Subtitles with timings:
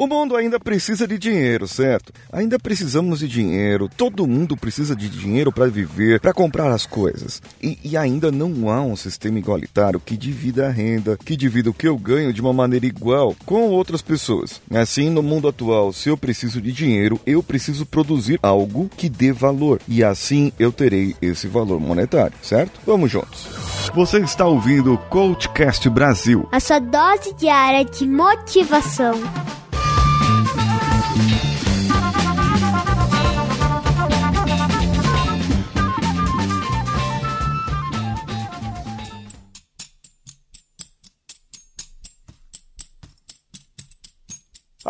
[0.00, 2.10] O mundo ainda precisa de dinheiro, certo?
[2.32, 3.86] Ainda precisamos de dinheiro.
[3.98, 7.42] Todo mundo precisa de dinheiro para viver, para comprar as coisas.
[7.62, 11.74] E, e, ainda não há um sistema igualitário que divida a renda, que divida o
[11.74, 14.62] que eu ganho de uma maneira igual com outras pessoas.
[14.70, 19.32] Assim, no mundo atual, se eu preciso de dinheiro, eu preciso produzir algo que dê
[19.32, 19.82] valor.
[19.86, 22.80] E assim eu terei esse valor monetário, certo?
[22.86, 23.46] Vamos juntos.
[23.94, 26.48] Você está ouvindo o Coachcast Brasil.
[26.50, 29.20] A sua dose diária de motivação.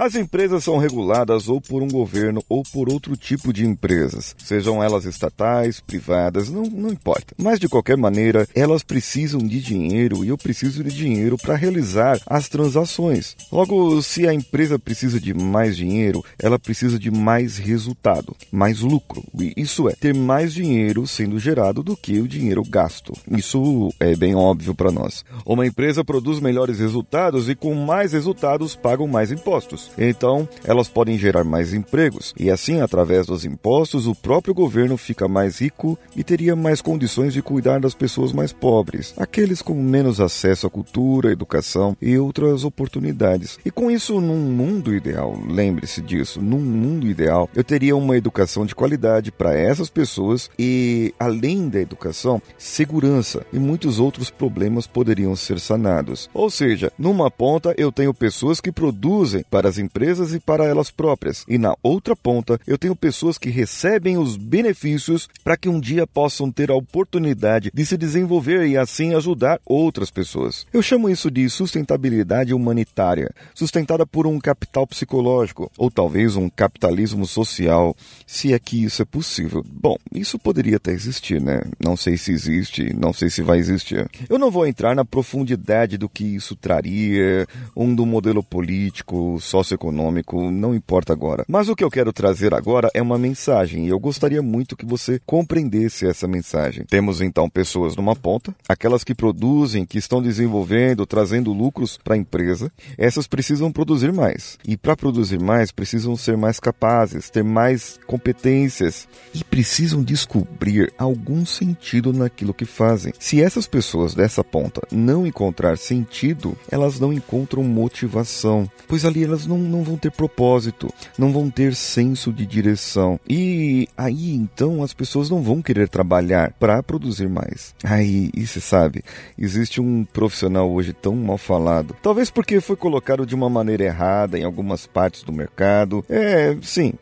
[0.01, 4.83] As empresas são reguladas ou por um governo ou por outro tipo de empresas, sejam
[4.83, 7.35] elas estatais, privadas, não, não importa.
[7.37, 12.19] Mas de qualquer maneira, elas precisam de dinheiro e eu preciso de dinheiro para realizar
[12.27, 13.37] as transações.
[13.53, 19.23] Logo, se a empresa precisa de mais dinheiro, ela precisa de mais resultado, mais lucro.
[19.55, 23.13] Isso é, ter mais dinheiro sendo gerado do que o dinheiro gasto.
[23.31, 25.27] Isso é bem óbvio para nós.
[25.45, 29.90] Uma empresa produz melhores resultados e com mais resultados pagam mais impostos.
[29.99, 35.29] Então, elas podem gerar mais empregos e assim, através dos impostos, o próprio governo fica
[35.29, 40.21] mais rico e teria mais condições de cuidar das pessoas mais pobres, aqueles com menos
[40.21, 43.59] acesso à cultura, educação e outras oportunidades.
[43.65, 48.65] E com isso, num mundo ideal, lembre-se disso, num mundo ideal, eu teria uma educação
[48.65, 55.35] de qualidade para essas pessoas e, além da educação, segurança e muitos outros problemas poderiam
[55.35, 56.29] ser sanados.
[56.33, 60.91] Ou seja, numa ponta eu tenho pessoas que produzem para as empresas e para elas
[60.91, 61.45] próprias.
[61.49, 66.07] E na outra ponta, eu tenho pessoas que recebem os benefícios para que um dia
[66.07, 70.67] possam ter a oportunidade de se desenvolver e assim ajudar outras pessoas.
[70.73, 77.27] Eu chamo isso de sustentabilidade humanitária, sustentada por um capital psicológico, ou talvez um capitalismo
[77.27, 77.97] social,
[78.27, 79.65] se é que isso é possível.
[79.67, 81.63] Bom, isso poderia até existir, né?
[81.83, 84.09] Não sei se existe, não sei se vai existir.
[84.29, 89.63] Eu não vou entrar na profundidade do que isso traria, um do modelo político, só
[89.71, 91.45] socioeconômico, não importa agora.
[91.49, 94.87] Mas o que eu quero trazer agora é uma mensagem e eu gostaria muito que
[94.87, 96.85] você compreendesse essa mensagem.
[96.85, 102.19] Temos então pessoas numa ponta, aquelas que produzem, que estão desenvolvendo, trazendo lucros para a
[102.19, 102.73] empresa.
[102.99, 104.59] Essas precisam produzir mais.
[104.67, 111.45] E para produzir mais, precisam ser mais capazes, ter mais competências e precisam descobrir algum
[111.45, 113.13] sentido naquilo que fazem.
[113.19, 119.47] Se essas pessoas dessa ponta não encontrar sentido, elas não encontram motivação, pois ali elas
[119.47, 123.19] não, não vão ter propósito, não vão ter senso de direção.
[123.29, 127.75] E aí então as pessoas não vão querer trabalhar para produzir mais.
[127.83, 129.03] Aí, e você sabe,
[129.39, 134.39] existe um profissional hoje tão mal falado, talvez porque foi colocado de uma maneira errada
[134.39, 136.05] em algumas partes do mercado.
[136.09, 136.93] É, sim,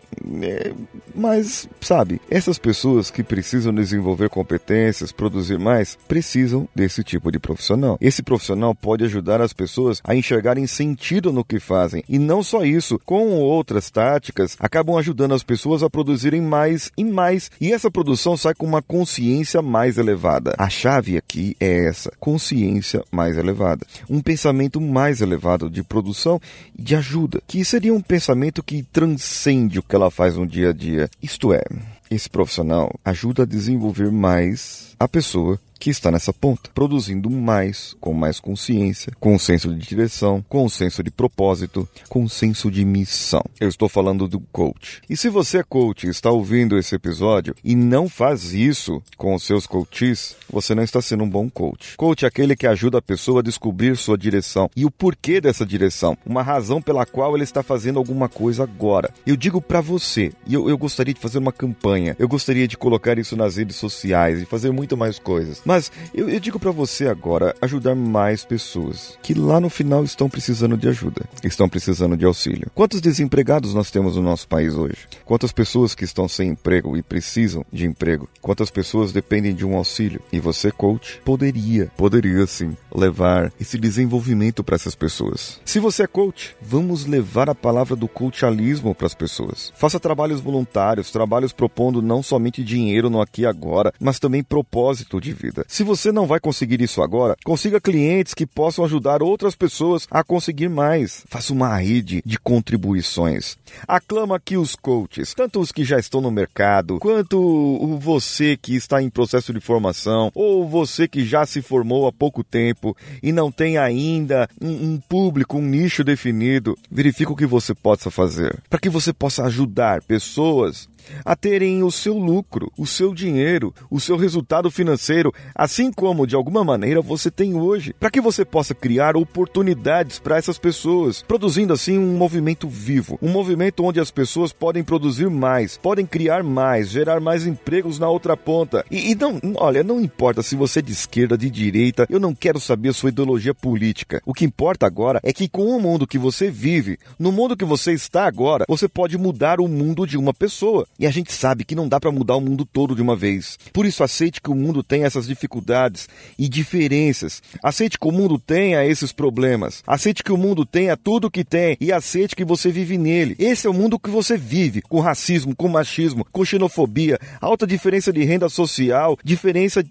[0.43, 0.73] é,
[1.19, 7.99] mas sabe, essas pessoas que precisam desenvolver competências, produzir mais, precisam desse tipo de profissional.
[8.01, 12.65] Esse profissional pode ajudar as pessoas a enxergarem sentido no que fazem e não só
[12.65, 17.91] isso, com outras táticas, acabam ajudando as pessoas a produzirem mais e mais, e essa
[17.91, 20.55] produção sai com uma consciência mais elevada.
[20.59, 23.87] A chave aqui é essa: consciência mais elevada.
[24.09, 26.41] Um pensamento mais elevado de produção
[26.79, 30.71] e de ajuda, que seria um pensamento que transcende o que ela faz no dia
[30.71, 31.08] a dia.
[31.23, 31.63] Isto é,
[32.11, 38.13] esse profissional ajuda a desenvolver mais a pessoa que está nessa ponta, produzindo mais, com
[38.13, 43.45] mais consciência, com senso de direção, com senso de propósito, com senso de missão.
[43.61, 45.01] Eu estou falando do coach.
[45.09, 49.35] E se você é coach e está ouvindo esse episódio e não faz isso com
[49.35, 51.97] os seus coaches, você não está sendo um bom coach.
[51.97, 55.65] Coach é aquele que ajuda a pessoa a descobrir sua direção e o porquê dessa
[55.65, 59.11] direção, uma razão pela qual ele está fazendo alguma coisa agora.
[59.27, 62.77] Eu digo para você, e eu, eu gostaria de fazer uma campanha, eu gostaria de
[62.77, 65.63] colocar isso nas redes sociais e fazer muito mais coisas.
[65.69, 70.27] Mas eu, eu digo para você agora ajudar mais pessoas que lá no final estão
[70.27, 72.71] precisando de ajuda, estão precisando de auxílio.
[72.75, 74.97] Quantos desempregados nós temos no nosso país hoje?
[75.27, 78.27] Quantas pessoas que estão sem emprego e precisam de emprego?
[78.41, 80.23] Quantas pessoas dependem de um auxílio?
[80.33, 85.61] E você, coach, poderia, poderia sim, levar esse desenvolvimento para essas pessoas.
[85.67, 89.71] Se você é coach, vamos levar a palavra do coachalismo para as pessoas.
[89.77, 95.21] Faça trabalhos voluntários, trabalhos propondo não somente dinheiro no aqui e agora, mas também propósito
[95.21, 95.58] de vida.
[95.67, 100.23] Se você não vai conseguir isso agora, consiga clientes que possam ajudar outras pessoas a
[100.23, 101.25] conseguir mais.
[101.29, 103.57] Faça uma rede de contribuições.
[103.87, 109.03] Aclama aqui os coaches, tanto os que já estão no mercado, quanto você que está
[109.03, 113.51] em processo de formação, ou você que já se formou há pouco tempo e não
[113.51, 116.77] tem ainda um, um público, um nicho definido.
[116.91, 120.89] Verifique o que você possa fazer para que você possa ajudar pessoas
[121.25, 126.35] a terem o seu lucro, o seu dinheiro, o seu resultado financeiro, assim como de
[126.35, 131.73] alguma maneira você tem hoje, para que você possa criar oportunidades para essas pessoas, produzindo
[131.73, 136.89] assim um movimento vivo, um movimento onde as pessoas podem produzir mais, podem criar mais,
[136.89, 138.85] gerar mais empregos na outra ponta.
[138.91, 142.35] E, e não, olha, não importa se você é de esquerda, de direita, eu não
[142.35, 144.23] quero saber a sua ideologia política.
[144.25, 147.65] O que importa agora é que com o mundo que você vive, no mundo que
[147.65, 150.87] você está agora, você pode mudar o mundo de uma pessoa.
[150.99, 153.57] E a gente sabe que não dá para mudar o mundo todo de uma vez.
[153.73, 157.41] Por isso, aceite que o mundo tem essas dificuldades e diferenças.
[157.63, 159.83] Aceite que o mundo tenha esses problemas.
[159.87, 163.37] Aceite que o mundo tenha tudo que tem e aceite que você vive nele.
[163.39, 168.13] Esse é o mundo que você vive, com racismo, com machismo, com xenofobia, alta diferença
[168.13, 169.85] de renda social, diferença,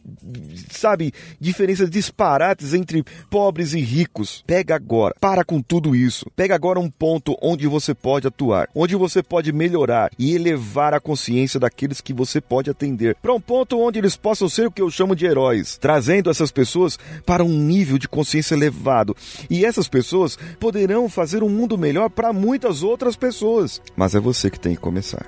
[0.69, 4.43] sabe, diferenças disparates entre pobres e ricos.
[4.45, 6.29] Pega agora, para com tudo isso.
[6.35, 10.96] Pega agora um ponto onde você pode atuar, onde você pode melhorar e elevar a
[10.97, 14.71] a consciência daqueles que você pode atender, para um ponto onde eles possam ser o
[14.71, 19.15] que eu chamo de heróis, trazendo essas pessoas para um nível de consciência elevado.
[19.49, 23.81] E essas pessoas poderão fazer um mundo melhor para muitas outras pessoas.
[23.95, 25.25] Mas é você que tem que começar.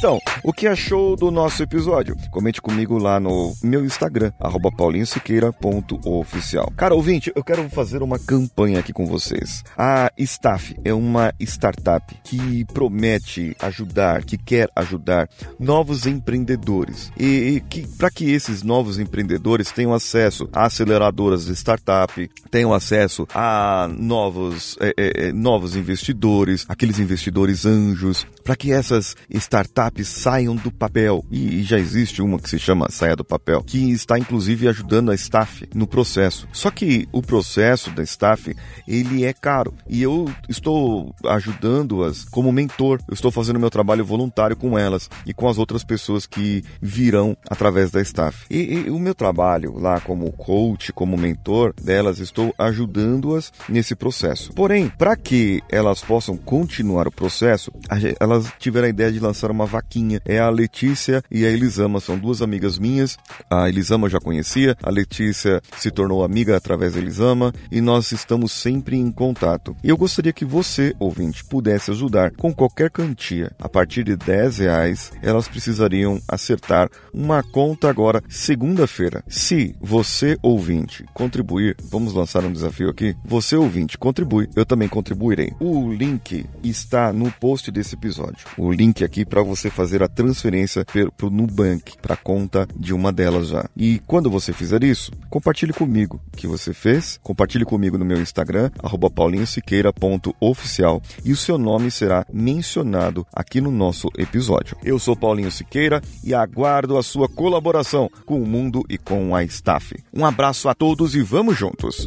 [0.00, 2.16] Então, o que achou do nosso episódio?
[2.30, 4.32] Comente comigo lá no meu Instagram,
[4.74, 6.72] paulinhosiqueira.oficial.
[6.74, 9.62] Cara, ouvinte, eu quero fazer uma campanha aqui com vocês.
[9.76, 17.12] A Staff é uma startup que promete ajudar, que quer ajudar novos empreendedores.
[17.18, 22.72] E, e que para que esses novos empreendedores tenham acesso a aceleradoras de startup, tenham
[22.72, 30.08] acesso a novos, é, é novos investidores, aqueles investidores anjos, para que essas startups startups
[30.08, 31.24] saiam do papel.
[31.30, 35.14] E, já existe uma que se chama Saia do Papel, que está inclusive ajudando a
[35.14, 36.48] staff no processo.
[36.52, 38.54] Só que o processo da staff,
[38.86, 39.74] ele é caro.
[39.88, 43.00] E eu estou ajudando-as como mentor.
[43.08, 47.36] Eu estou fazendo meu trabalho voluntário com elas e com as outras pessoas que virão
[47.48, 48.46] através da staff.
[48.50, 54.52] E, e o meu trabalho lá como coach, como mentor delas, estou ajudando-as nesse processo.
[54.52, 57.72] Porém, para que elas possam continuar o processo,
[58.18, 59.79] elas tiveram a ideia de lançar uma vaquinha.
[60.24, 63.16] É a Letícia e a Elisama, são duas amigas minhas.
[63.50, 68.52] A Elisama já conhecia, a Letícia se tornou amiga através da Elisama e nós estamos
[68.52, 69.76] sempre em contato.
[69.82, 73.52] E eu gostaria que você, ouvinte, pudesse ajudar com qualquer quantia.
[73.58, 79.22] A partir de 10 reais, elas precisariam acertar uma conta agora, segunda-feira.
[79.28, 83.14] Se você, ouvinte, contribuir, vamos lançar um desafio aqui.
[83.24, 85.52] Você, ouvinte, contribui, eu também contribuirei.
[85.60, 88.46] O link está no post desse episódio.
[88.58, 92.92] O link aqui para você fazer a transferência para o Nubank, para a conta de
[92.92, 93.68] uma delas já.
[93.76, 98.20] E quando você fizer isso, compartilhe comigo o que você fez, compartilhe comigo no meu
[98.20, 98.70] Instagram,
[99.14, 104.76] paulinhosiqueira.oficial e o seu nome será mencionado aqui no nosso episódio.
[104.84, 109.42] Eu sou Paulinho Siqueira e aguardo a sua colaboração com o mundo e com a
[109.44, 109.96] staff.
[110.12, 112.06] Um abraço a todos e vamos juntos!